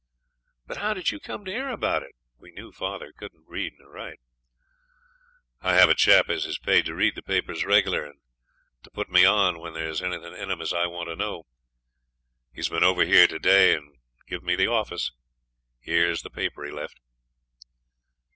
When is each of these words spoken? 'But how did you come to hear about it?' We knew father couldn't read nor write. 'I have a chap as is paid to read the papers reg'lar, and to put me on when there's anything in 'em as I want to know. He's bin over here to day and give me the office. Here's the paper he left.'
'But 0.65 0.77
how 0.77 0.95
did 0.95 1.11
you 1.11 1.19
come 1.19 1.45
to 1.45 1.51
hear 1.51 1.69
about 1.69 2.01
it?' 2.01 2.15
We 2.39 2.49
knew 2.49 2.71
father 2.71 3.13
couldn't 3.15 3.47
read 3.47 3.73
nor 3.77 3.91
write. 3.91 4.19
'I 5.61 5.73
have 5.75 5.89
a 5.91 5.93
chap 5.93 6.27
as 6.27 6.47
is 6.47 6.57
paid 6.57 6.85
to 6.87 6.95
read 6.95 7.13
the 7.13 7.21
papers 7.21 7.63
reg'lar, 7.63 8.05
and 8.05 8.19
to 8.81 8.89
put 8.89 9.11
me 9.11 9.25
on 9.25 9.59
when 9.59 9.73
there's 9.75 10.01
anything 10.01 10.33
in 10.35 10.49
'em 10.49 10.59
as 10.59 10.73
I 10.73 10.87
want 10.87 11.09
to 11.09 11.15
know. 11.15 11.43
He's 12.51 12.69
bin 12.69 12.83
over 12.83 13.05
here 13.05 13.27
to 13.27 13.37
day 13.37 13.75
and 13.75 13.95
give 14.25 14.41
me 14.41 14.55
the 14.55 14.65
office. 14.65 15.11
Here's 15.79 16.23
the 16.23 16.31
paper 16.31 16.65
he 16.65 16.71
left.' 16.71 16.99